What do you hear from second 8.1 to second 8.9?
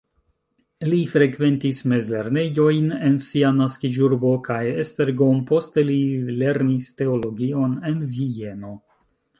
Vieno.